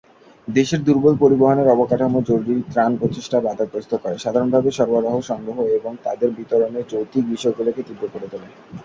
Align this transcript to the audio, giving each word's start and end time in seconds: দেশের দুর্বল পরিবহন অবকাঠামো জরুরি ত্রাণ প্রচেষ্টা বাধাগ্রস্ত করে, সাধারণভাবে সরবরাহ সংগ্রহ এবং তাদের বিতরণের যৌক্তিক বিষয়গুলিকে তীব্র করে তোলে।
দেশের 0.47 0.81
দুর্বল 0.83 1.13
পরিবহন 1.15 1.59
অবকাঠামো 1.67 2.19
জরুরি 2.21 2.55
ত্রাণ 2.71 2.91
প্রচেষ্টা 2.97 3.37
বাধাগ্রস্ত 3.39 3.91
করে, 3.95 4.15
সাধারণভাবে 4.17 4.69
সরবরাহ 4.71 5.15
সংগ্রহ 5.29 5.57
এবং 5.77 5.91
তাদের 6.03 6.29
বিতরণের 6.37 6.85
যৌক্তিক 6.91 7.23
বিষয়গুলিকে 7.33 7.81
তীব্র 7.87 8.03
করে 8.13 8.27
তোলে। 8.31 8.47